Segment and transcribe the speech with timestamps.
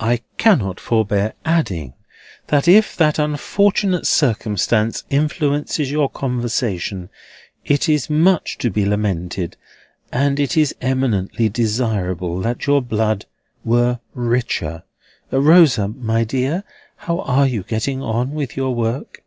[0.00, 1.94] I cannot forbear adding,
[2.48, 7.10] that if that unfortunate circumstance influences your conversation,
[7.64, 9.56] it is much to be lamented,
[10.10, 13.26] and it is eminently desirable that your blood
[13.64, 16.64] were richer.—Rosa, my dear,
[16.96, 19.22] how are you getting on with your work?"